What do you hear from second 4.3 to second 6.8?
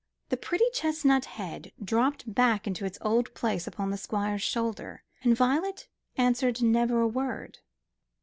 shoulder, and Violet answered